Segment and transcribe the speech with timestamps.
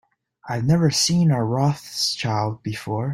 [0.49, 3.09] I have never seen a Rothschild before.